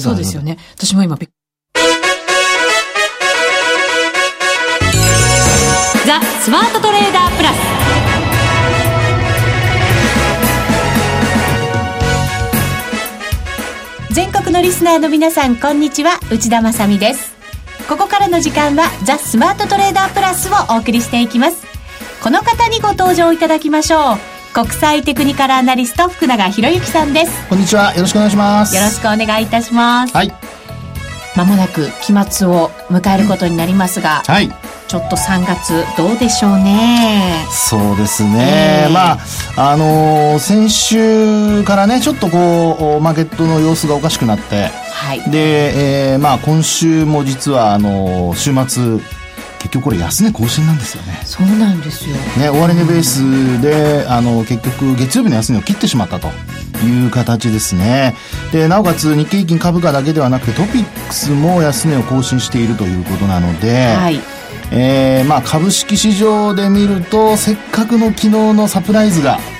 [0.00, 0.58] そうですよね。
[0.74, 1.30] 私も今びっ
[6.06, 7.56] ザ・スマートトレーダープラス。
[14.12, 16.18] 全国のリスナーの皆さん、こんにちは。
[16.32, 17.32] 内田まさみです。
[17.88, 21.64] ここからの時間は、ザ・スマートトレーダープラスをお送りしていきます。
[22.22, 24.29] この方にご登場いただきましょう。
[24.54, 27.48] 国際テクニカルアナリスト、福永博之さんです。
[27.48, 27.94] こんにちは。
[27.94, 28.74] よろしくお願いします。
[28.74, 30.16] よろしくお願いいたします。
[30.16, 30.32] はい。
[31.36, 34.48] まもなく期末を迎えることになりますが、はい。
[34.88, 37.44] ちょっと3月どうでしょうね。
[37.52, 38.86] そうですね。
[38.86, 39.12] えーま
[39.56, 45.30] あ、あのー先週からね、ちょっとこう、マーケットの様子がおかしくなって、はい。
[45.30, 48.52] で、えーまあ、今週も実は、あのー週
[48.98, 49.19] 末、
[49.60, 51.20] 結局これ安値更新なんですよね。
[51.24, 52.16] そうなんですよ。
[52.38, 56.28] ね、終値ベースで、あの、結局、月曜日の安値を切ってしまったと
[56.82, 58.16] いう形ですね。
[58.52, 64.20] で、なおかつ、日経平均株価だけではなくて、トピックスも安値を更新しているということなので、はい。
[64.72, 69.38] えーまあ、株式市場で見るとせっかくの昨日のサプライズが、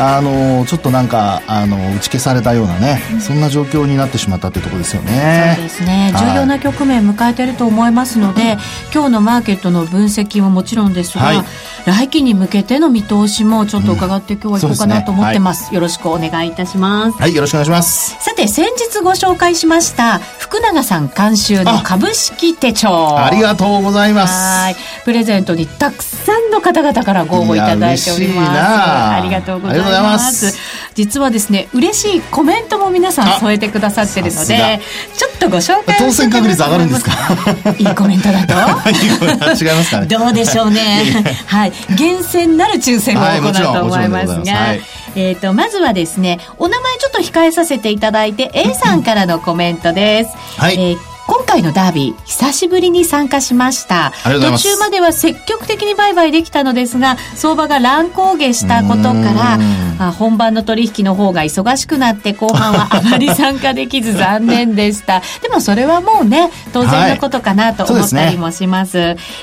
[0.00, 6.12] あのちょっとなんかあの打ち消されたようなね、そんな状況になってしまったってところですよねそうですね。
[6.14, 8.56] はい重要な局面迎えていると思いますので、
[8.94, 11.38] 今日のマーケットの分析ももちろんですが、はい
[11.86, 15.66] 来期に向けての見通しもちょっと伺って今日は行こうかなと思ってます。
[15.66, 17.18] そうよろしくお願いいたします。
[17.18, 23.18] はいよろしくお願いしますさて、先日ご紹介しました、福永さん監修の株式手帳。
[23.18, 24.76] ありがとうございますはい。
[25.04, 28.50] プレゼントにたくさんの方々からご応募いただいております。
[28.50, 30.08] ありがとうございありがとうございま。
[30.12, 30.56] ます。
[30.94, 34.80] 実はですね、嬉しいコメントも皆さんあ添えてくださってるのさで、
[35.16, 37.12] ちょっとご紹介を当選確率上がるんですか？
[37.78, 38.54] いいコメントだと？
[38.94, 40.06] 違いますかね？
[40.06, 41.04] どうでしょうね。
[41.46, 41.72] はい。
[41.96, 44.26] 厳選なる抽選をはい行うと思います。
[44.26, 44.80] がはい、
[45.14, 50.30] えっと、まずはですね、お名前ちょっと控えさせていただいて、A さんからのコメントです。
[50.60, 50.74] はい。
[50.74, 50.98] えー
[51.28, 54.12] 今回のダービー、久しぶりに参加しました。
[54.24, 59.58] 途中までは積極的に売買できたのですが、相場が乱高下したことか
[59.98, 65.20] ら本番の取引の方が忙しくなって、後半はあまり参加できず残念でした。
[65.42, 68.98] でもそれはもうね、当然のことかなと思ったりもします。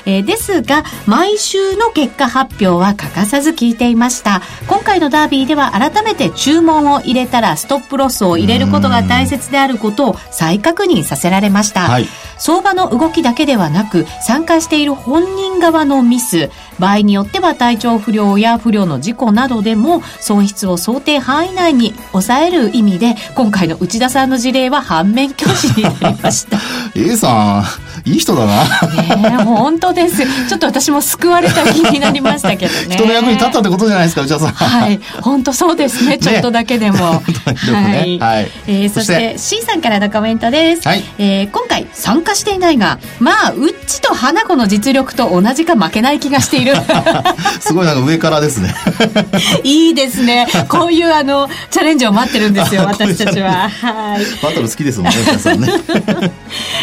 [0.06, 4.42] えーですが、毎週の結果発表は欠かさず聞いていました。
[4.66, 11.75] 今回のダービーでは改めて注文を入れたらストップロスを入れることが大切であることを再確認させられました。
[11.82, 12.06] はい。
[12.38, 16.50] 相場の動きだけではなく参加している本人側のミス。
[16.78, 26.58] 場合によっては体調不良や不良の事故などでも損失を想定範囲内に抑える意味で今回の内田さんの事例は反面教師になりました。
[26.94, 36.18] A さんいい人だな本当ですちょっと私も救われた気になりましたけどね人の役に立ったってことじゃないですか内田さんはい、本当そうですね。
[36.18, 36.98] ちょっとだけでも。
[36.98, 40.86] 本当によくねはいえーそしてて C さんからのコメントです。
[40.86, 46.74] はいえー今回参加していないが、まあ、ウッチと花子の実力と同じか負けない気がしている。
[47.60, 48.74] すごいなんか上からですね
[49.64, 50.46] いいですね。
[50.68, 53.68] こういうあの、チャレンジを待ってるんですよ、私たちは。
[53.68, 54.42] はい。
[54.42, 55.68] バトル好きですもんね内田さんね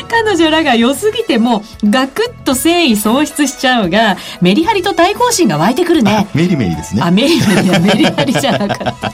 [0.09, 6.27] 彼女らが良すぎても、ガクッと誠意喪失しちゃうが、メリハリと対抗心が湧いてくるね。
[6.33, 9.13] メリメリですねあ、メリメリだ、メリハリじゃなかった。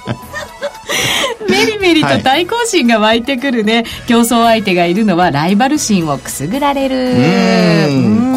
[1.50, 3.86] メリメリと対抗心が湧いてくるね。
[4.08, 7.14] 競争相手がいるのはライバル心をくすぐられる。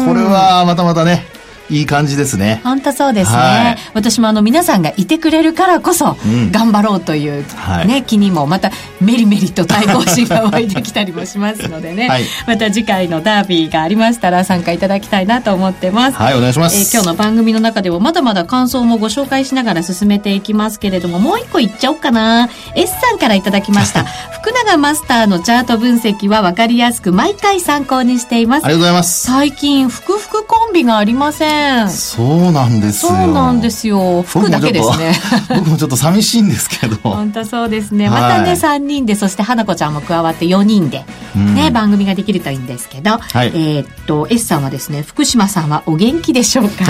[0.05, 1.25] これはまたまたね
[1.73, 2.61] いい感じですね。
[2.63, 3.77] 本当そうですね、はい。
[3.93, 6.51] 私もあの皆さんがいてくれるからこそうん。
[6.51, 7.87] 頑張ろうという、はい。
[7.87, 12.23] ね気にもまたメリメリと対抗心が湧いてきたりもしますのでね、はい。
[12.47, 16.17] また次回のダービーがありましたら参加いただきたいなと思ってます。
[16.17, 22.49] はいお願いしまえす、ー今日の番組の中でもまだまだ感想もご紹介しながら進めていきますけれどももう一個いっちゃおうかな。
[22.75, 24.03] S さんからいただきました。
[24.03, 28.65] 福永マスターのチャート分析は分かりやすく毎回参考にしています。
[28.65, 29.25] ありがとうございます。
[29.25, 33.11] 最近ふくふくコンビがありませんそうなんですよ。
[33.11, 34.21] そうなんですよ。
[34.23, 35.13] 服だけですね。
[35.49, 36.97] 僕もちょっと 寂しいんですけど。
[37.03, 38.09] 本当そうですね。
[38.09, 41.55] はいまたね、3人で、そして花子ちゃんも加わって4人で、うん。
[41.55, 43.47] ね、番組ができるといいんですけど、はい。
[43.47, 46.85] えーっと、S さんはですね、福島さんはお元気でしょうか？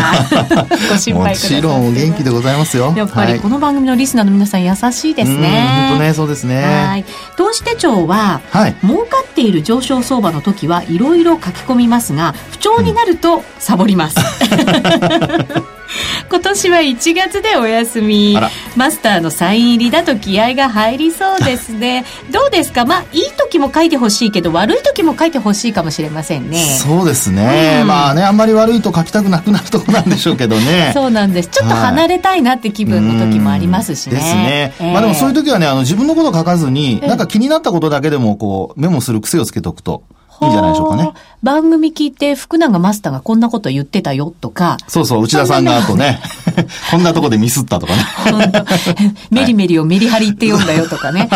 [0.89, 2.94] ご心も配くださってちろんお元気でございますよ。
[2.95, 3.39] やっぱりはい。
[3.39, 5.88] この番組のリスナーの皆さん優しいですね。
[5.89, 6.63] 本当ねそうですね。
[6.88, 7.06] はい。
[7.38, 8.75] 投資手帳は、はい。
[8.83, 14.15] 儲かっている上昇相場の時はいろいろ書き込みますが、不調になるとサボります。
[16.30, 18.36] 今年は1月でお休み。
[18.75, 22.06] マスターのサイン入りだと気合が入りそうですね。
[22.31, 22.86] どうですか？
[22.86, 26.57] まあいい時も書いてほしいけど悪い時も書いてほしいかもしれませんね。
[26.57, 30.92] そうですね、うん、まあねあんまり悪いと書きたくなくなるとこなんでしょうけどね。
[30.95, 31.50] そうなんです。
[31.50, 40.04] ちょっと離れたいなって気分の時もありますしね、ですね、えー、まあでもそういう時はねあの自分のこと書かずに、なんか気になったことだけでもこうメモする癖をつけておくと
[40.42, 41.12] いいんじゃないでしょうかね。
[41.44, 44.78] 番組聞いて福永マスターがこんなこと言ってたよとか。
[44.88, 46.22] そうそう、内田さんがあとね、
[46.90, 48.63] こんなとこでミスったとかね。
[49.30, 51.30] メリメリをメリハリって読んだよとかね。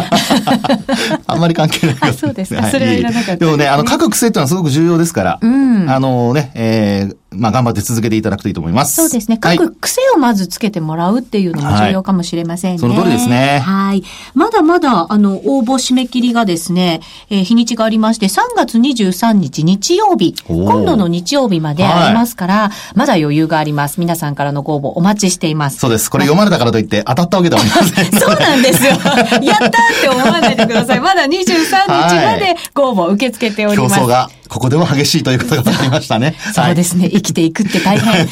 [1.28, 2.70] あんまり関係ないあ、そうですか。
[2.72, 8.96] それはいらなかった、でもね、あの、書く癖っていうのはすごく重要ですから、うん、あのね、えー、まあ、頑張って続けていただくといいと思います。
[8.96, 9.40] そうですね。
[9.44, 12.84] 書く癖をまずつけてもらうっていうのも重要かもしれませんね。
[12.84, 13.60] はい、その通りですね。
[13.60, 14.04] はい。
[14.34, 24.00] まだまだ、あの、応募締め切りがですね、えー、日にちがありまして、3月23日日曜日、今度の日曜日までありますから、はい、まだ余裕があります。
[24.00, 25.80] 皆さんからのご応募お待ちしています。
[25.80, 26.10] そうです。
[26.10, 28.12] これ読まれたからといって当たったわけではありません。
[28.20, 28.92] そうなんですよ。
[28.94, 29.72] やったっ
[30.02, 31.00] て思わないでください。
[31.00, 33.96] まだ23日までご応募受け付けております。
[33.96, 36.36] 競争がここでも激しいということが分かりましたね。
[36.54, 37.10] そうですね。
[37.10, 38.28] 生きていくって大変。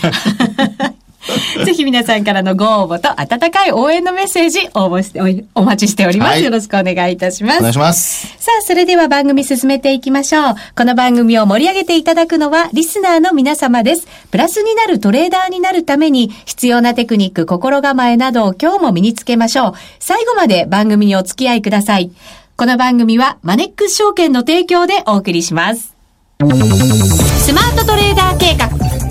[1.66, 7.60] ぜひ皆さんからのご応募と温かい応援のメッセージ応募してお、お待ちしております、はい、よろしくお願いいたします。
[7.60, 8.28] お願いします。
[8.40, 10.56] さあ、それでは番組進めていきましょう。
[10.76, 14.08] この番組を盛り上げていただくのはリスナーの皆様です。
[14.32, 19.74] プラスになるトレーダーになるために必要なテクニック、心構えなどを今日も身につけましょう。
[20.00, 22.12] 最後まで番組にお付き合いください。
[22.58, 25.96] この番組はマネックス証券の提供でお送りします。
[26.38, 28.68] スマートトレーダー計画、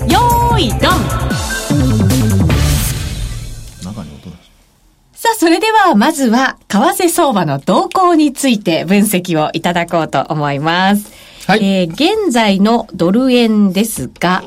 [0.07, 0.24] よ
[5.45, 11.13] それでは、まずは、為替相場の動向について分析をいただこうと思います。
[11.45, 11.63] はい。
[11.63, 14.43] えー、現在のドル円ですが、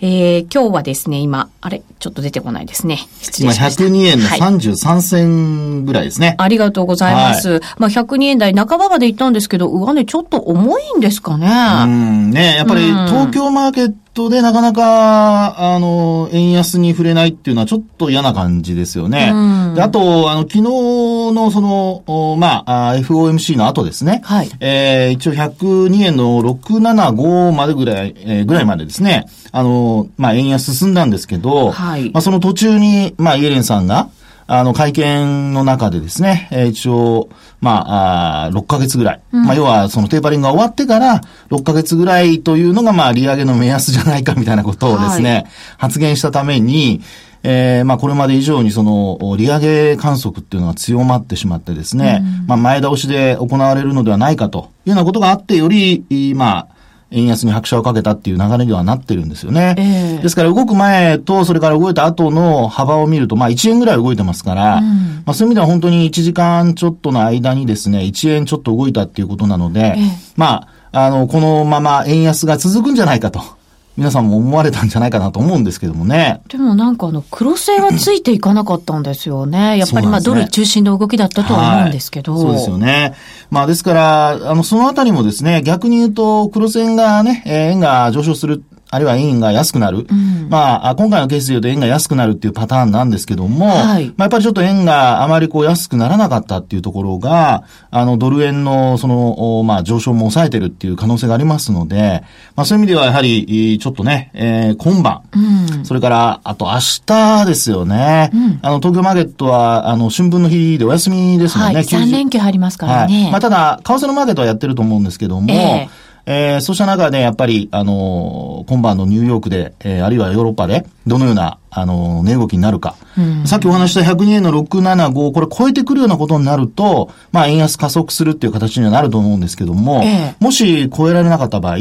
[0.00, 2.96] えー、今日はですね、今、あれ、ちょっと出てこないですね。
[3.20, 3.84] 失礼しました。
[3.84, 7.50] 今102円の33銭ぐらいですね、はい、ありがとうございます。
[7.50, 11.46] はい、まあ102円台半ばまで行ったんですけど、上値ちょっと重いんですかね。
[11.46, 19.32] うん、ね、やっぱり東京マーケットでなかなか、あの、円安に触れないっていうのはちょっと嫌な感じですよね。
[19.74, 24.20] であと、あの、昨日のその、まあ、FOMC の後ですね。
[24.24, 24.50] はい。
[24.60, 29.26] えー、一応102円の675までぐらい、えー、ぐらいまでですね。
[29.52, 32.10] あの、まあ、円安進んだんですけど、はい。
[32.10, 34.08] まあ、その途中に、まあ、イエレンさんが、
[34.50, 37.28] あの、会見の中でですね、えー、一応、
[37.60, 39.20] まあ、あ6ヶ月ぐらい。
[39.30, 45.46] うん、まあ、要は、そのテーパリングが終わってから、6ヶ月ぐらいというのが、まあ、利上げの目安じゃないかみたいなことをですね、はい、
[45.76, 47.02] 発言したために、
[47.42, 56.77] えー、まあ、これまで以上にその、利上げ観測っていうのが強まってしまってですね、うん、まあ、前倒しで行われるのではないかというようなことがあって、より、まあ、
[57.10, 59.74] 円安に拍車をかけたっていう流れにはなってるんですよね。
[59.78, 73.57] えー、ですから動く前と、それから動いた後の幅を見ると、まあ1円ぐらい動いてますから、うん、まあそういう意味では本当に1時間ちょっとの間にですね、1円ちょっと動いたっていうことなので、えー、まあ、あの、このまま円安が続くんじゃないかと。
[73.98, 76.40] 皆さんも思われたんじゃないかなと思うんですけどもね。
[76.46, 79.76] でもなんかあの、黒線はついていかなかったんですよね。
[79.76, 82.34] やっぱりまあ、ドル中心の動きだったとは思うんですけど。
[82.34, 83.14] はい、そうですよね。
[83.50, 90.06] まあですから、あの、そのあたりもですね、逆に言うと、黒線がね、えー、円が上昇するあるいは円が安くなる。
[90.08, 102.22] うん、まあ、今回のケースで言うと円が安くなるっていうパターンなんですけども、はい、まあ、やっぱりちょっと円があまりこう安くならなかったっていうところが、あの、ドル円のその、まあ、上昇も抑えてるっていう可能性がありますので、
[102.56, 108.30] まあ、そういう意味ではやはり、ちょっとね、えー、今晩、うん、それから、あと明日ですよね。
[108.32, 111.74] うん、あの、東京マーケットは、あの、春分の日でお休みですもんね。
[111.74, 113.24] はい、3連休入りますからね。
[113.24, 122.96] はい、まあ、ただ、為替のマーケットはやってると思うんですけども、えーえー、そうした中で、やっぱり、あのー、今晩のニューヨークで、えー、あるいはヨーロッパで、どのような、あのー、値動きになるか。
[123.16, 131.78] うん、さっきお話した102円の675、これ超えてくるようなことになると、まあ、円安加速するっていう形にはなると思うんですけども、えもし超えられなかった場合、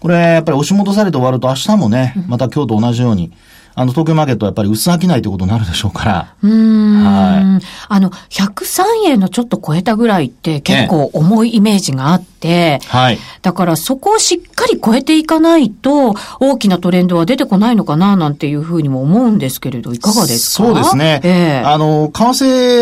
[0.00, 3.32] これ、やっぱり押し戻されて終わると明日もね、また今日と同じように、
[3.74, 6.34] あの、東京マーケットはやっぱり薄商いということになるでしょうから。
[6.42, 7.04] うん。
[7.04, 7.64] はい。
[7.88, 13.18] あの、103円のちょっと超えたぐらいって結構重いイメージがあって、はい。
[13.42, 20.64] だからそこをしっかり超えていかないと、大きなトレンドは出てこないのかな、なんていうふうにも思うんですけれど、いかがですか？
[20.64, 21.20] そうですね。
[21.22, 22.22] ええー、あの、為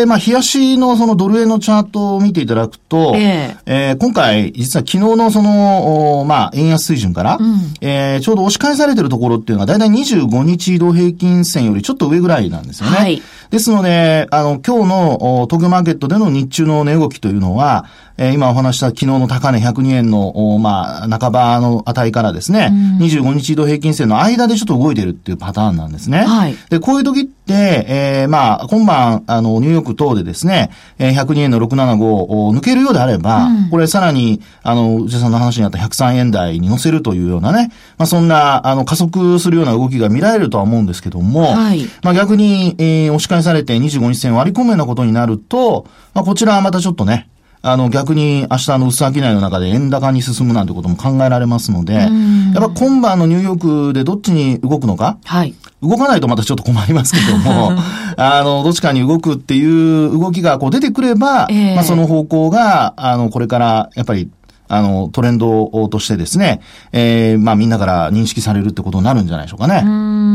[0.03, 12.95] 替、まあ、冷やしのそのドル円のチャートを見ていただくと、えー、えー、今回、実は昨日のその、まあ、円安水準から、うん、えー、ちょうど押し返されてるところっていうのは、だいたい25日移動平均線よりちょっと上ぐらいなんですよね。
[12.95, 13.21] はい。
[13.49, 17.85] ですので、あの、今日の東京マーケットでの日中の値動きというのは、
[18.21, 26.25] えー、今お話した昨日の高値102円の、まあ、半ばの値からですね、うん、25日移動平均線の間でちょっと動いてるっていうパターンなんですね。
[26.25, 26.55] はい。
[26.69, 41.85] で、こういう時って、えー、まあ、今晩、あの、ニューヨーク等でですね、えー、102円の675を抜けるようであれば、うん、これさらに、あの、内田さんの話にあった103円台に乗せるというようなね、まあ、そんな、あの、加速するような動きが見られるとは思うんですけども、はい。
[42.03, 47.29] まあ、逆に、えー、押し返されて25日線割り込むようなことになると、まあ、こちらはまたちょっとね、
[47.61, 52.09] あの、逆に明日の薄商いの中で円高に進むなんてことも考えられますので、やっ
[52.53, 55.55] ぱ今晩のニューヨークでどっちに動くのか、はい。
[55.81, 57.71] 動かないとまたちょっと困りますけども、
[58.17, 64.29] あの、どっちかに動くっていう動きがこう出てくれば、えー、まあその方向が、あの、これからやっぱり
[64.69, 66.61] あの、トレンドとしてですね、
[66.91, 69.81] えー、まあみんなから認識されるってことになるんじゃないでしょうかね。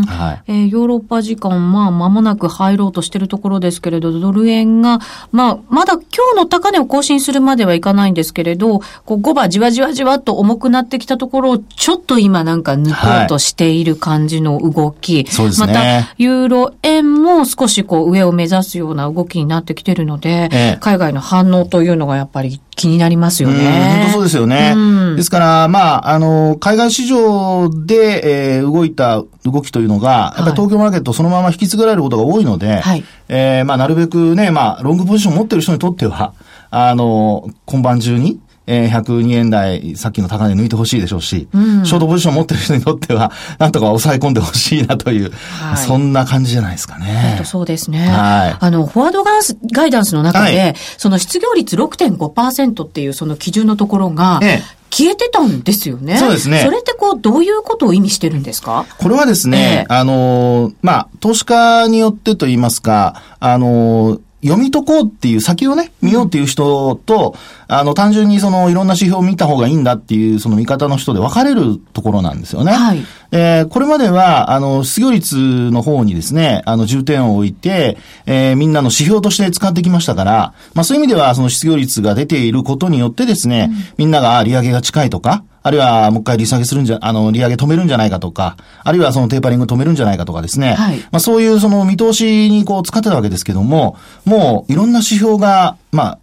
[0.07, 0.53] はい。
[0.53, 4.99] えー、ヨーロッパ時間、まあ間もなく入ろうとしているところですけれど、ドル円が、
[5.31, 6.03] まあ、まだ今
[6.35, 15.17] 日の高値を更新するまではいかないんですけれど、こう5番じわじわじわと重くなってきたところを、ちょっと今なんか抜こうとしている感じの動き。
[15.17, 15.67] はい、そうですね。
[15.69, 23.99] また、ユーロ円も少しこう上を目指すような動きになってきてるので、ええ、海外の反応というのがやっぱり気になりますよね。
[23.99, 24.75] 本当そうですよね。
[25.17, 36.35] ですから、まあ、あの、海外市場で、えー、動いた動きというのが、やっぱり東京マーケットそのまま引き継がれることが多いので、はい、えー、まあ、なるべくね、まあ、ロングポジションを持ってる人にとっては、
[36.71, 47.41] あの、今晩中に、えー、102円台、さっきの高値抜いてほしいでしょうし、うん、ショートポジション持ってる人にとっては、 なんとか抑え込んでほしいなという、はい、そんな感じじゃないですかね。
[47.45, 48.09] そうですね。
[48.09, 48.57] はい。
[48.59, 56.17] あの、フォワードガンスガイダンスの中で、はい、その失業率6.5%っていうその基準のところが、ええ消えてたんですよね。
[56.19, 56.61] そうですね。
[56.61, 58.87] それってこう、どういうことを意味してるんですか？
[58.99, 67.35] これはですね、えー、あの、まあ、投資家によってと言いますか、あの、読み解こうっていう、先をね、見ようっていう人と、
[67.67, 72.73] あの、単純にその、いろんな指標を見た方がいいんだっていう、その見方の人で分かれるところなんですよね。
[72.73, 73.03] はい。
[73.37, 90.75] えー、これまでは、あの、失業率の方にですね、あの、重点を置いて、えー、みんなの指標として使ってきましたから、まあそういう意味では、その失業率が出ていることによってですね、うん、みんなが利上げが近いとか、あるいはもう一回利下げするんじゃ、あの、利上げ止めるんじゃないかとか、あるいはそのテーパリング止めるんじゃないかとかですね。
[90.75, 90.99] はい。
[91.11, 96.19] まあそういうその見通しにこう使ってたわけですけども、もういろんな指標が、まあ、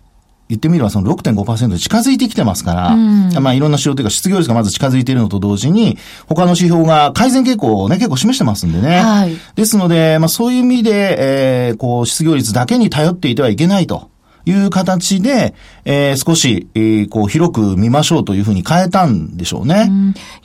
[0.52, 9.00] 言ってみればその6.5%に近づいてきてますから、うん、まあいろんな指標というか失業率がまず近づいているのと同時に、他の指標が改善傾向をね、結構示してますんでね。
[9.00, 9.36] はい。
[9.56, 14.12] ですので、まあそういう意味で、えー、こう失業率だけに頼っていてはいけないと。
[14.44, 15.54] いう形で、
[15.86, 19.88] えー、少し、えー、こう広く見ましょうというふうに変えたんでしょうね。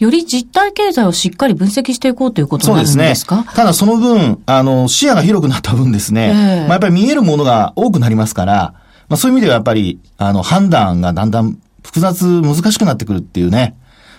[0.00, 2.98] うより実体経済をしっかり分析していこうということなんですか？
[2.98, 3.54] そうですね。
[3.54, 8.74] ただその分、あの、視野が広くなった分ですね、えー、まあやっぱり見えるものが多くなりますから、
[9.08, 13.76] まあそういう意味ではやっぱり、あの、判断がだんだん複雑、難しくなってくるっていうね。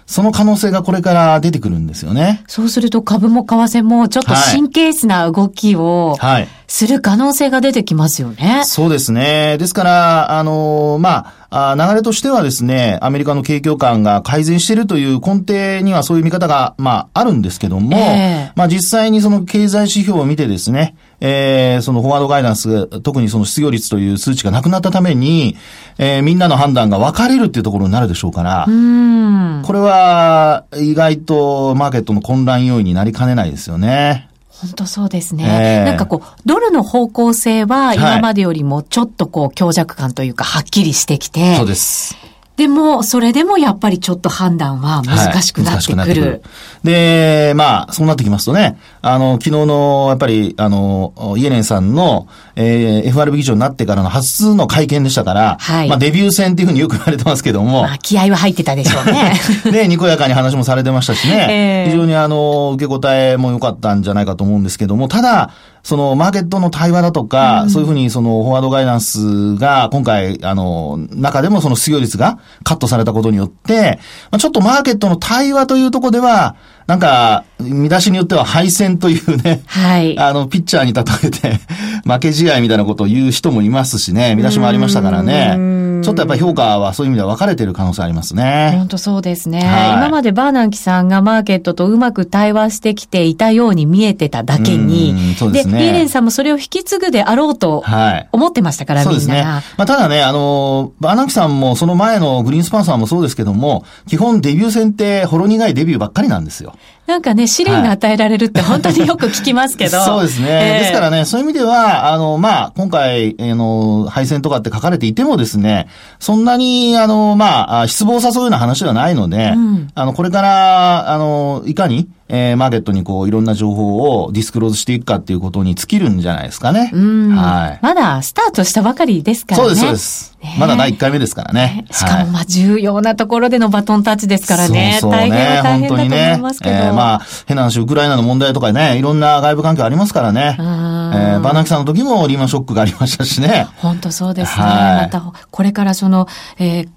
[0.07, 2.41] その可能性がこれから出てくるんですよね。
[2.47, 6.47] そうすると株も為替もちょっと神経質な動きを、はい。
[6.69, 8.63] する可能性が出てきますよね。
[8.65, 9.57] そうですね。
[9.57, 25.57] ですから、あの、まあ、流れとしてはですね、アメリカの景況感が改善しているという根底にはそういう見方が、まあ、あるんですけども、えー、まあ実際にその経済指標を見てですね、えー、そのフォワードガイダンス、特にその失業率という数値がなくなったために、
[25.97, 34.29] えー、みんなの判断が分かれるっていうところになるでしょうから、これは意外とマーケットの混乱要因になりかねないですよね。
[34.49, 42.17] 本当そうですね、えー、なんかこう、ドルの方向性は今までよりもちょっとこう、強弱感というか、はっきりしてきて、そうです。
[42.57, 45.97] でも、それでもやっぱりちょっと判断は難しくなってくる。
[45.99, 46.41] はい、くる
[46.83, 55.87] で、まあ、そうなってきますとね、あの、昨日の、やっぱり、あの、イエレンさんの、えー、FRB 議長になってからの初の会見でしたから、はい。
[55.87, 57.83] まあ、デビュー戦っていうふうによく言われてますけども。
[57.83, 59.33] まあ、気合は入ってたでしょうね。
[59.71, 61.85] で、にこやかに話もされてましたしね。
[61.87, 65.51] えー、非常にあの、受け答えも良かったんじゃないかと思うんですけども、ただ、
[65.83, 73.99] そのマーケットの対話だとか、うん、そういうふうにそのフォワードガイダンスが今回、あの、中でもその失業率がカットされたことによって、
[74.29, 80.17] まあ、ちょっとマーケットの対話というところでは、なんか、見出しによっては敗戦というね、はい。
[80.17, 81.59] あの、ピッチャーに例えて
[82.05, 85.57] 負け試合みたいなことを言う人もいますしね、見出しもありましたからね。
[86.03, 88.73] ちょっとやっぱり評価はそういう意味では分かれてる可能性ありますね。
[88.77, 89.61] 本当そうですね。
[89.61, 95.79] はい、今までバーナンキさんがマーケットとうまく対話してきていたように見えてただけに、そうですね。
[95.79, 97.83] で、イーレンさんもそれを引き継ぐであろうと
[98.31, 99.19] 思ってましたから、はい、みんな。
[99.21, 99.43] そうですね。
[99.77, 106.73] まあ、ただね、あの、バーナンキさんもその前のグリーンスパンサーもそうですけども、基本デビュー戦ってほろ苦いデビューばっかりなんですよ。
[107.07, 110.01] なんかね、試練が与えられるって 本当によく聞きますけど。
[110.01, 115.87] そうですね、えー、ですからね、そういう意味では、あの、まあ、今回、あの、敗戦とかって書かれていてもですね、
[116.19, 126.91] そんなに、あの、まあ、失望を誘うような話ではないので、うん、あの、これから、あの、いかに、えー、マーケットにこう、いろんな情報をディスクローズしていくかっていうことに尽きるんじゃないですかね。
[126.93, 127.79] はい。
[127.81, 129.69] まだスタートしたばかりですからね。
[129.69, 130.37] そうです、そうです。
[130.43, 131.85] ね、まだ第1回目ですからね。
[131.89, 134.97] しかも、まあ、重要なところでのバトンタッチですからね。
[134.99, 136.75] そうそうね大変は大変だと思いますけど。
[136.75, 140.57] ね、えー、まあ、変な話、ウクライナの問題とかね、いろんな外部環境ありますからね。
[140.59, 143.67] えー、バナキさんの時もリーマンショックがありましたしね。
[143.77, 144.63] 本当そうですね。
[144.65, 146.27] はい、また、これからその、
[146.59, 146.89] えー、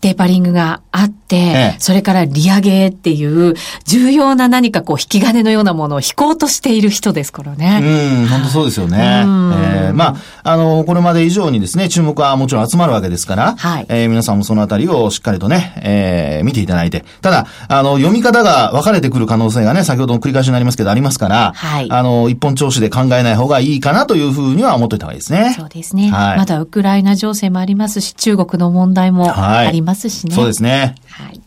[0.00, 7.80] テーパリングがあって、ええ、それから利上げっていう重要な何かこう引き金のようなものを引こうとしている人ですからね。
[7.82, 8.98] うん、本当そうですよね。
[8.98, 25.54] えー、まあ、あの、これまで以上にですね、注目はもちろん集まるわけですから、はい、えー、皆さんもそのあたりをしっかりとね、えー、見ていただいて、ただ、あの、読み方が分かれてくる可能性がね、先ほどの繰り返しになりますけど、ありますから、はい、あの、一本調子で考えない方がいいかなというふうには思っておいた方がいいですね。
[25.58, 26.10] そうですね。
[26.10, 30.34] はい、まだウクライナ情勢もありますし、中国の問題もありますしね。
[30.34, 30.94] そうですね。
[31.08, 31.40] はい。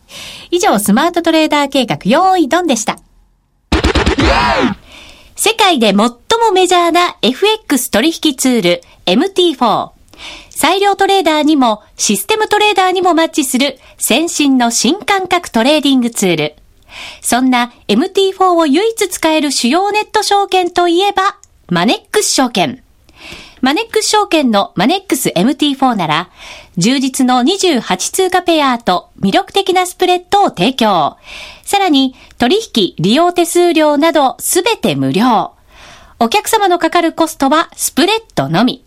[0.50, 2.98] 以上、スマートトレーダー計画、用意ドンでした。
[5.34, 6.12] 世界で最も
[6.52, 9.90] メジャーな FX 取引ツール MT4。
[10.50, 16.54] 裁量トレーダーにもシステムトレーダーにもマッチする先進の新感覚トレーディングツール。
[17.20, 22.81] そんな MT4 を唯一使える主要ネット証券といえば、マネックス証券。
[23.62, 26.30] マネックス証券のマネックス MT4 なら、
[26.78, 31.16] 充実の28通貨ペアと魅力的なスプレッドを提供。
[31.62, 35.52] さらに、取引、利用手数料などすべて無料。
[36.18, 38.84] お客様のかかるコストはスプレッドのみ。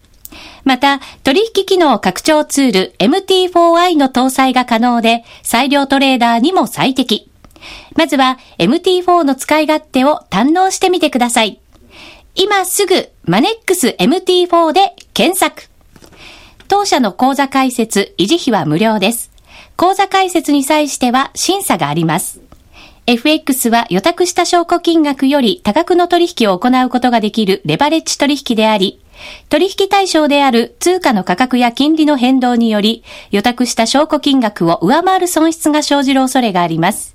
[0.65, 7.31] また、取引機能拡張ツール MT4i の搭載が可能で、裁量トレーダーにも最適。
[7.95, 11.61] まずは MT4 の使い勝手を堪能してみてください。
[12.37, 15.69] 今すぐマネックス MT4 で検索。
[16.67, 19.31] 当社の口座開設、維持費は無料です。
[19.77, 22.41] 口座開設に際しては審査があります。
[23.07, 28.99] FX は予託した証拠金額より多額の取引を行うことができるレバレッジ取引であり、
[29.47, 37.14] 取引対象である通貨の価格や金利の変動により、予託した証拠金額を上回る損失が生じる恐れがあります。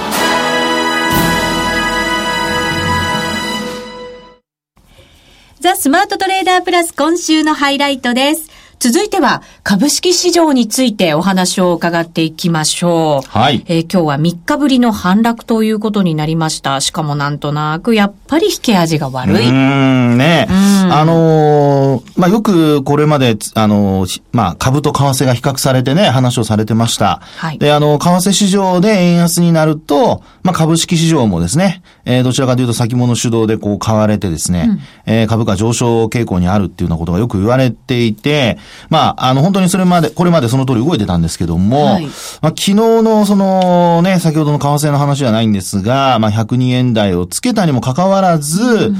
[5.81, 8.51] スマートトレーダープラス今週のハイライトです。
[8.77, 13.29] 続いては株式市場についてお話を伺っていきましょう。
[13.29, 13.63] はい。
[13.67, 16.81] えー、今日は3日ぶりの反落ということになりました。
[16.81, 19.47] しかもなんとなくやっぱり引け味が悪い。
[19.47, 20.47] うん、ね。
[20.49, 27.19] あのー、まあ、よくこれまで、あのー、まあ、株と為替が比較されてね、話をされてました。
[27.21, 27.59] はい。
[27.59, 34.69] で、あの、為替市場で円安になると、まあ、株式市場もですね、えー、どちらかというと先物主導でこう買われてですね、
[35.05, 38.57] うん、えー、株価上昇傾向にあるっていうようなことがよく言われていて、
[38.89, 42.13] まあ、あの、本当にそれまで、これまでその通り動いてたんですけども、はい、まあ、
[42.47, 48.95] 昨日のそのね、先ほどの為替の話じゃないんですが、まあ、102円台をつけたにもかかわらず、うん。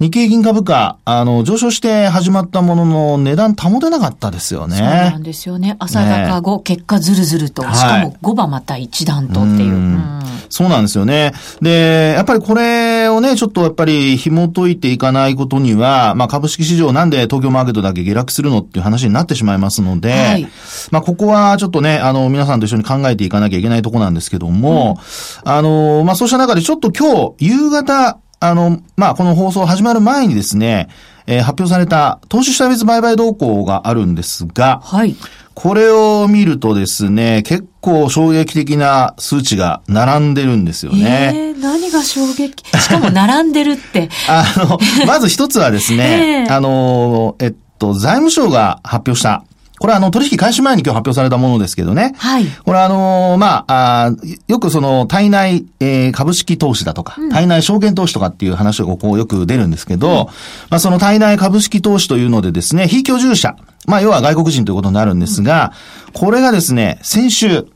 [0.00, 4.76] 日経銀株価、あの、上昇して始まったものの値段保てなかったですよね。
[4.78, 5.76] そうなんですよね。
[5.78, 9.74] 朝高後、ね、結果ずるずると、しかも5番また一段とっていう。
[9.74, 10.19] う
[10.50, 11.32] そうなんですよね。
[11.62, 20.48] で、やっぱりこれをね、ちょっとやっぱり紐解いていかないことには、まあ株式市場なんで東京マーケットだけ下落するのっていう話になってしまいますので、はい、
[20.90, 24.98] まあここはちょっとね、あの、皆さんと一緒に考えていかなきゃいけないところなんですけども、
[25.44, 30.88] うん、あの、まあそうした中でちょっと今日、夕方、あの、まあ、この放送始まる前にですね、
[31.26, 35.14] えー、発表された投資下別売買動向があるんですが、はい。
[35.62, 41.32] これを見るとですね、結構衝撃的な数値が並んでるんですよね。
[41.34, 42.64] えー、何が衝撃？
[42.80, 44.08] しかも並んでるって。
[44.26, 49.44] あの、まず一つはですね、 えー、あの、えっと、財務省が発表した
[49.80, 52.14] これはあの、取引開始前に今日発表されたものですけどね。
[52.18, 52.46] はい。
[52.46, 54.12] これはあの、まあ、あ
[54.46, 60.16] よくその、体内、えー、株式投資だとか、うん、体内証券投資とかっていう話がここよく出るんですけど、うん、
[60.68, 63.56] まあ、その体内株式投資というのでですね、非居住者、
[63.90, 65.72] まあ、要は外国人ということになるんですが、
[66.06, 67.66] うん、これがですね、先週、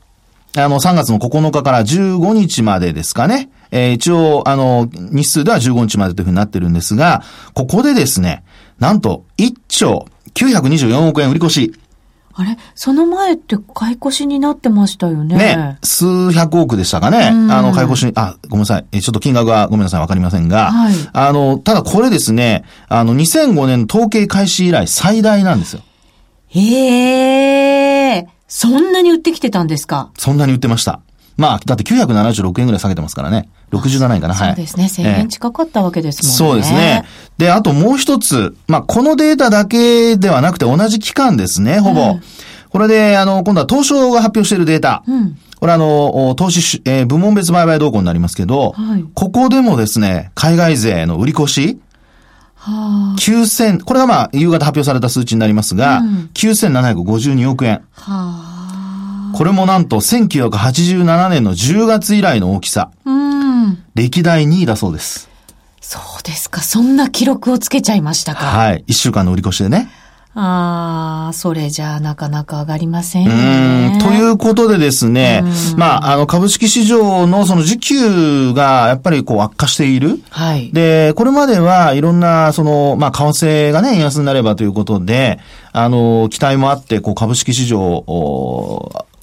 [0.57, 3.49] あの、3月の9日から15日までですかね。
[3.71, 7.23] えー、一応、あの、日数では15日までというふうになってるんですが、
[7.53, 8.43] ここでですね、
[8.79, 11.73] なんと1兆924億円売り越し。
[12.37, 12.57] あれ？
[12.73, 15.35] その前って買い越しになってましたよね。
[15.37, 15.77] ね。
[15.83, 17.27] 数百億でしたかね。
[17.27, 19.01] あの、買い越し、あ、ごめんなさい。
[19.01, 20.01] ちょっと金額はごめんなさい。
[20.01, 20.71] わかりませんが。
[20.71, 20.93] はい。
[21.13, 25.81] あの、ただこれですね、あの、2005年統計開始以来最大なんですよ。
[26.61, 28.27] へえ。
[28.47, 30.11] そんなに売ってきてたんですか？
[30.17, 31.01] そんなに売ってました。
[31.37, 33.49] まあ、だって976円ぐらい下げてますからね。
[33.71, 34.33] 67円かな。
[34.33, 34.47] はい。
[34.49, 34.85] そうですね。
[34.85, 36.37] 1000円近かったわけですもんね。
[36.37, 37.03] そうですね。
[37.37, 38.55] で、あともう一つ。
[38.67, 42.11] まあ、このデータだけではなくて同じ期間ですね、ほぼ。
[42.11, 42.21] うん、
[42.69, 45.03] これで、あの、今度は東証が発表しているデータ。
[45.05, 51.75] うん、これあの、投資、えー、部門別売買動向になりますけど、はい、ここでもですね、海外勢の売り越し、はあ、
[52.65, 57.83] 9000、これがまあ、夕方発表された数値になりますが、うん、9752億円。
[57.91, 58.55] はあ
[59.35, 62.91] これもなんと1987年の10月以来の大きさ。
[63.03, 63.83] うん。
[63.93, 65.29] 歴代2位だそうです。
[65.81, 66.61] そうですか。
[66.61, 68.45] そんな記録をつけちゃいましたか。
[68.45, 68.85] はい。
[68.87, 69.89] 1週間の売り越しでね。
[70.37, 73.97] ああ、それじゃあなかなか上がりませんよね。
[74.01, 75.43] ということでですね、
[75.77, 80.19] まあ、あの、株式市場のその需給がやっぱりこう悪化している。
[80.29, 80.71] はい。
[80.73, 85.39] で、これまではいろんな、その、まあ、為替がね、円安になればということで、
[85.71, 88.03] あの、期待もあって、こう、株式市場、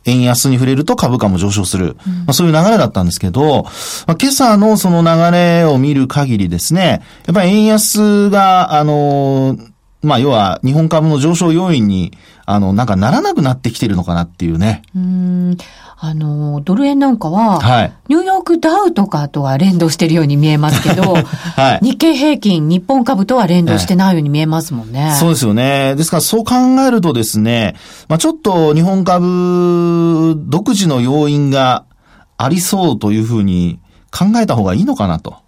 [0.06, 1.96] 円安に触れると株価も上昇する。
[2.06, 3.64] うん、まあ、そういう流れだったんですけど、
[4.06, 9.58] まあ、今朝のその流れを見る限りですね、やっぱり円安が、あの、
[10.02, 12.12] まあ、要は日本株の上昇要因に、
[12.44, 14.82] あの、なんかならなくなってきてるのかなっていうね。
[14.96, 15.56] うん。
[16.04, 21.14] あの、ドル円なんかは、はい、ニューヨークダウとかとは連動してるように見えますけど、
[21.54, 25.14] はい、日経平均、日本株とは連動してないように見えますもんね。
[25.20, 25.94] そうですよね。
[25.94, 27.76] ですからそう考えるとですね、
[28.08, 31.84] まあちょっと日本株独自の要因が
[32.36, 33.78] ありそうというふうに
[34.10, 35.41] 考えた方がいいのかなと。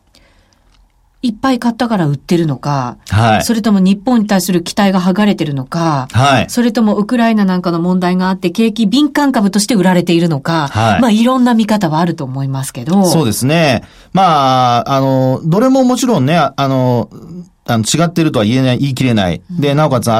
[1.24, 13.06] いっぱい買ったから売ってるのか、はい、それとも日本に対する期待が剥がれてるのか、はい、それともウクライナなんかの問題があって景気敏感株として売られているのか、はい、まあいろんな見方はあると思いますけど。
[13.06, 13.84] そうですね。
[14.12, 17.08] まあ、あの、どれももちろんね、あの、
[17.66, 19.40] あの、違ってるとは言えない、言い切れない。
[19.50, 20.11] で、なおかつ、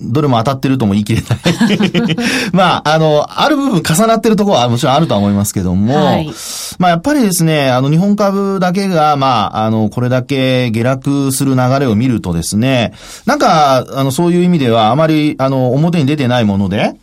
[0.00, 2.16] どれも当たってるとも言い切れない。
[2.52, 6.30] まあ、あの、ある部分重なってるところはもちろんあるとは思いますけども、はい、
[6.78, 12.92] まあ、やっぱりですね、あの、日本株だけが、まあ、あの、これだけ下落する流れを見るとですね、
[13.26, 16.94] なんか、あの、そういう意味では、あまり、あの、表に出てないもので、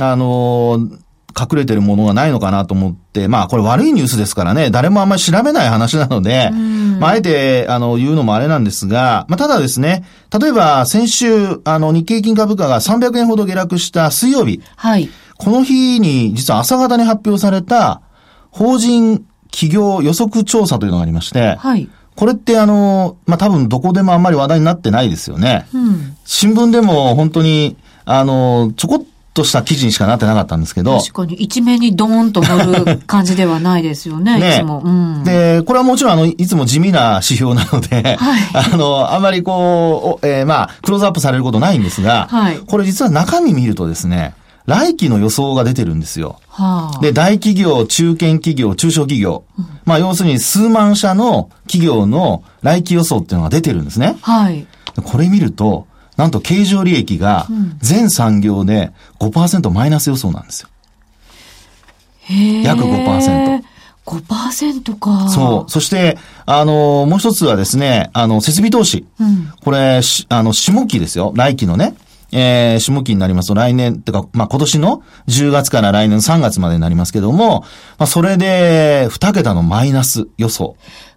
[0.00, 0.86] あの、
[1.38, 6.50] 隠れてるものがないのかなと思って、まあこれ悪いニュースですからね、誰もあんまり調べない話なので、
[6.98, 10.04] まああえて、あの、言うのもあれなんですが、まあただですね、
[10.38, 14.62] 例えば先週、あの、日経金株価が300円ほど下落した水曜日。
[14.76, 15.10] はい。
[15.38, 18.00] この日に、実は朝方に発表された、
[18.50, 21.88] 法人企業予測調査というのがありまして、はい。
[22.14, 25.66] これってあの、まあ、多分どこでもあんまり話題になってないですよね。
[25.74, 26.16] うん。
[26.24, 29.04] 新聞でも本当に、あの、ちょこっ
[29.36, 30.98] とした記事にしかなってなかったんですけど。
[30.98, 35.24] 確かに、一面にドーンと乗る感じではないですよね、 ねいつも、うん。
[35.24, 46.40] で、これはもちろん、あの、いつも地味な指標なので、はい、 あの、あんまりこう、えー、まあ、クローズアップされることないんですが、はい、これ実は中身見るとですね、来期の予想が出てるんですよ。
[46.48, 49.44] はあ、で、大企業、中堅企業、中小企業。
[49.58, 54.16] うん、まあ、要するに数万社の企業の来期予想っていうのが出てるんですね。
[54.22, 54.66] はい。
[55.04, 57.46] これ見ると、なんと経常利益が
[57.78, 60.68] 全産業で5%マイナス予想なんですよ。
[62.64, 63.62] 約5%。
[64.06, 65.28] 5%か。
[65.28, 65.70] そう。
[65.70, 69.04] そして、あの、もう一つはですね、あの、設備投資。
[69.18, 71.32] うん、これ、あの、下期ですよ。
[71.34, 71.96] 来期のね。
[72.32, 77.60] えー、下期になりますと来年、ってか、まあ、今年の10月から来年3月までになりますけども、
[77.98, 80.76] まあ、それで、2桁のマイナス予想。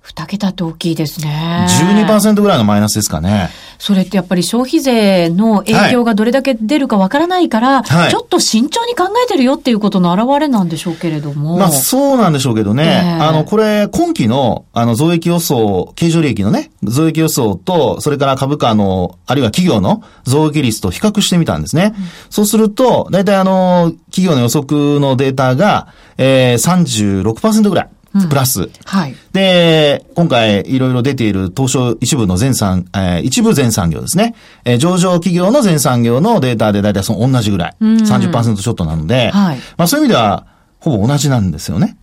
[0.10, 1.68] 2桁って大きいですね。
[2.08, 3.50] 12%ぐらいのマイナスですかね。
[3.78, 11.58] それってやっぱり消費税の影響がどれだけ出るかわからないから、はい、ちょっと慎重に考えてるよっていうことの表れなんでしょうけれども。
[11.58, 13.18] まあそうなんでしょうけどね。
[13.20, 21.94] えー、あの、これ、今期の、あの、増益予想、経常利益のね、増益予想と、それから株価の、あるいは企業の増益率と比較してみたんですね。
[21.96, 27.90] うん、そうすると、大体あの、企業の予測のデータが、えー、36%ぐらい。
[28.30, 28.70] プラス、うん。
[28.86, 29.16] はい。
[29.34, 34.36] で、今回いろいろ出ている東証一部の全産、えー、一部全産業ですね。
[34.66, 37.76] えー、上場企業の全産業のデータで大体その同じぐらい。
[37.80, 39.58] うん、30%ちょっとなので、はい。
[39.78, 40.48] まあそういう意味では、
[40.80, 41.98] ほぼ同じなんですよね。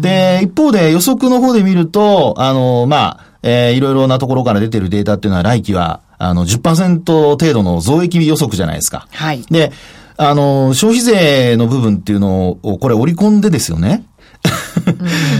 [0.00, 9.08] で、一方で予測の方で見ると、あの、まあ、えー、いろいろなところから出てるデータっていうのは来期は、あの、10%程度の増益予測じゃないですか。
[9.10, 9.42] はい。
[9.50, 9.72] で、
[10.16, 14.04] あの、消費税の部分っていうのを、これ織り込んでですよね。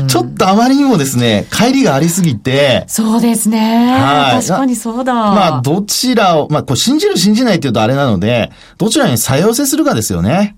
[0.08, 2.84] ちょっとあまりにもですね、帰りがありすぎて。
[2.86, 3.92] そうですね。
[3.92, 4.42] はい。
[4.42, 5.14] 確かにそうだ。
[5.14, 10.56] まあ、どちらを、まあ、こう信じる信じないっていうとあれなので、どちらに再寄せするかですよね。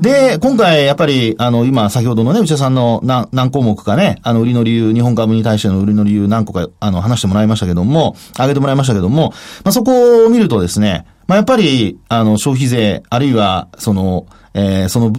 [0.00, 9.32] で、今回、やっぱり、あの、今、先ほどのね、内田さんの何、何項目かね、あの、売りの理由、日本株に対しての売りの理由何個か、あの、話してもらいましたけども、挙げてもらいましたけども、
[9.64, 15.12] まあ、そこを見るとですね、まあ、やっぱり、あの、消費税、あるいは、その、えー、その、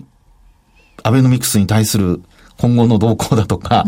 [1.03, 2.21] アベノミクスに対する
[2.57, 3.83] 今後の動向だとか、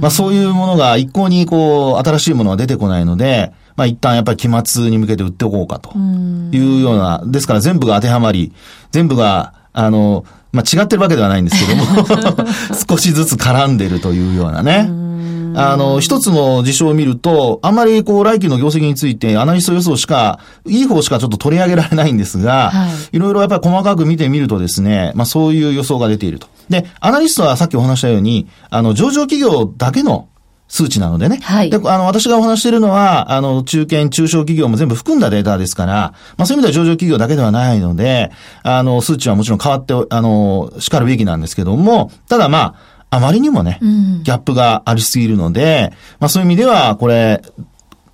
[0.00, 8.52] まあそういうものが一向にこう、新しいものが出てこないので、まあ一旦やっぱり期末に向けて売っておこうかというような、ですから全部が当てはまり、
[8.90, 11.84] 全部が、あの、まあ違ってるわけではないんですけども
[12.88, 14.88] 少しずつ絡んでるというようなね。
[15.54, 26.48] あの、一つの事象を見ると、あんまりこう、来期の業績について、アナリスト予想しか、いい方しかちょっと取り上げられないんですが、はい、いろいろやっぱり細かく見てみるとですね、まあそういう予想が出ていると。
[26.68, 30.28] で、アナリストはさっきお話したように、あの、上場企業だけの
[30.72, 31.38] 数値なのでね。
[31.42, 31.68] はい。
[31.68, 42.74] で、あの、私がお話しているのは、あの、中堅、中小企業も全部含んだデータですから、まあそういう意味では上場企業だけではないので、あの、数値はもちろん変わって、あの、叱るべきなんですけども、ただまあ、
[43.12, 47.42] あまりにもね、ギャップがありすぎるので、まあそういう意味では、これ、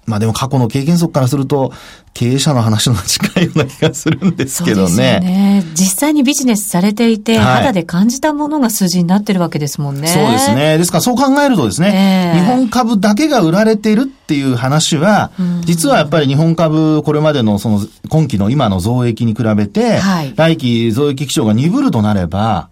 [0.06, 1.72] まあでも過去の経験則からすると、
[2.14, 4.88] 経営者の話の近いような気がするんですけどね。
[4.88, 5.64] そうですね。
[5.74, 10.08] 実際にビジネスされていて、はい、肌で感じたものが数字になってるわけですもんね。
[10.08, 10.78] そうですね。
[10.78, 15.30] ですからそう考えるとですね、えー、日本株だけが売られているっていう話は、
[15.64, 22.68] 実はやっぱり日本株、これまでのその今期の今の増益に比べて、はい、来期増益基調が鈍るとなれば、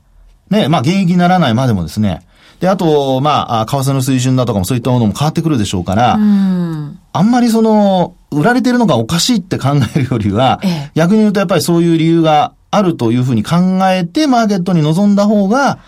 [0.51, 2.27] ね、まあ、現役にならないまでもですね、
[2.61, 6.99] で、あと、まあ、為替の水準だとかもそういったものも変わってくるでしょうから、ん。
[7.13, 13.57] あんまりその、売られてるのがおかしいって考えるよりは、ええ、逆に言うとやっぱりそういう理由があるというふうに考
[13.91, 15.79] えて、マーケットに臨んだ方が、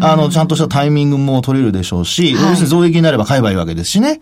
[0.00, 4.20] あの、ちゃんとしたタイミングも取れるでしょうし、はい、要するに増益になれば買えばいいわけですしね。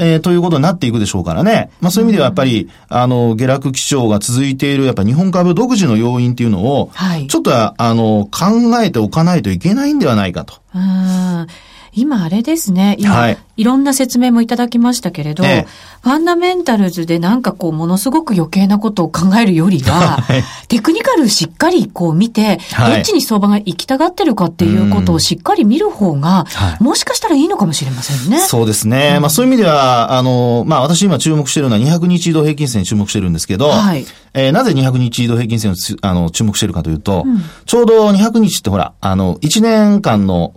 [0.00, 1.70] えー、ということになっていくでしょうからね。
[1.80, 10.54] まあそういう意味ではやっぱり、あの、下落基調が続いている、やっぱ日本株独自の要因っていうのを、はい、ちょっと、あの、考えておかないといけないんではないかと。
[10.74, 11.46] うん
[11.92, 12.96] 今あれですね。
[12.98, 15.66] 今、はい、いろんな説明もいただきましたけれど、ええ、
[16.02, 26.46] ファンダメンタルズでなんかこう、ものすごく余計なことを考えるよりは、 はい、テクニカルしっかりこう見て、どっちに相場が行きたがってるかっていうことをしっかり見る方が、
[26.80, 28.40] もしかしたらいいのかもしれませんね。
[28.40, 29.14] そうですね。
[29.16, 40.54] うん、まあそういう意味では、あの、まあ私今注目しているのは200日移動平均線に注目してるんですけど、はい、えー、なぜ200日移動平均線をあの注目しているかというと、うん、ちょうど200日ってほら、あの、1年間の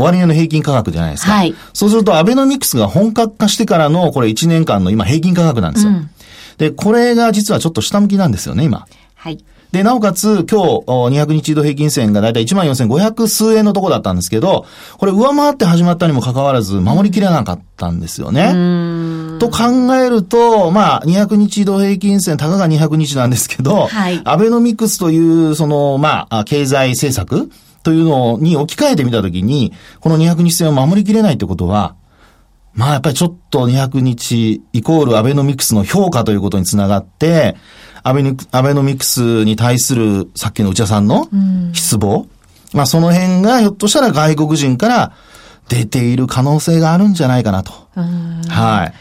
[0.00, 1.32] 終値の平均価格じゃないですか。
[1.32, 1.54] はい。
[1.72, 5.92] そうすると、アベノミクスが本格化してからの、これ1年間の今平均価格なんですよ。
[5.92, 6.10] うん、
[6.58, 8.86] で、これが実はちょっと下向きなんですよね、今。
[9.14, 9.38] はい。
[9.72, 14.66] で、なおかつ、今日、200日移動平均線がだいたい14,500数円のとこだったんですけど、
[14.98, 18.48] これ上回って始まったにもかかわらず、守りきれなかったんですよね。
[19.38, 27.48] と考えると、まあ、200日移動平均線、たかが200日なんですけど、はい、アベノミクスという、その、まあ、経済政策、
[27.82, 31.94] というのに置き換えてみたときに、この200日線を守りきれないってことは、
[32.72, 37.56] まあやっぱりちょっと200日イコールアベノミクスの評価ということにつながって、
[38.02, 41.28] アベアベノミクスに対するさっきの内田さんの
[41.72, 42.28] 失望、うん、
[42.76, 45.12] まあその辺がひょっとしたら外国人から
[45.68, 47.72] 出ている可能性があるんじゃないかなと。
[47.94, 48.94] はい。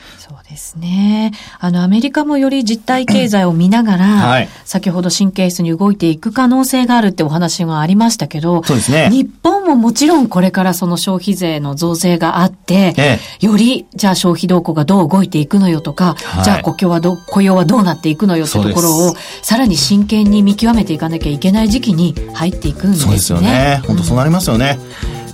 [0.50, 1.32] ですね。
[1.60, 9.10] あの、アメリカもより実体経済を見ながら、はい、先ほど神経質に動いていく可能性があるってお話がありましたけど、そうですね。
[9.12, 23.06] 日本ももちろんこれからその消費税の増税があって、ええ、より、じゃあ消費動向がどう動いていくのよとか、はい、じゃあ雇用はど、雇用はどうなっていくのよってところを、さらに真剣に見極めていかなきゃいけない時期に入っていくんですね。
[23.06, 23.82] そうですよね。
[23.86, 24.80] 本当そうなりますよね。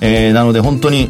[0.01, 1.09] うん、えー、なので本当に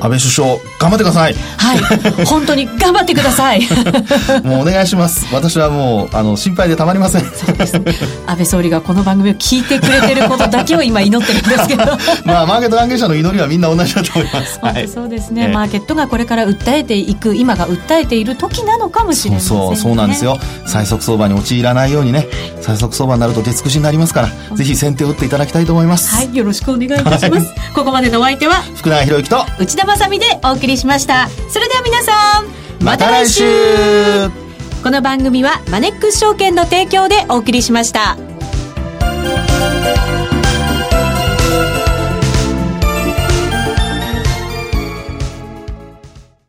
[0.00, 1.34] 安倍首相頑張ってください。
[1.34, 2.24] はい。
[2.24, 3.62] 本当に頑張ってください。
[4.44, 5.26] もうお願いします。
[5.32, 7.22] 私はもうあの心配でたまりません。
[7.22, 7.94] そうです、ね、
[8.26, 11.84] 安倍総理がこの番組を聞いてくれてることだけを今祈ってるんですけど。
[12.24, 14.58] まあマーケット関係者の祈りはみんな同じだと思います。
[14.62, 20.38] はい、そうですね、えー、マーケットがこれから訴えていく今が訴えている時なのかもしれない、ね、そうそうなんですよ。
[20.64, 22.28] 最速相場に陥らないようにね。
[22.60, 26.14] 最速相場になると鉄口になりますからぜひ先手を打っていただきたいと思います。
[26.14, 26.36] はい。
[26.36, 31.28] よろしくお願いいたします、はい、ここまでのお相手は福永博之と内田まさでお送りしました。
[31.48, 33.44] それでは皆さんまた来週。
[34.82, 38.16] この番組はマネックス証券の提供でお送りしました。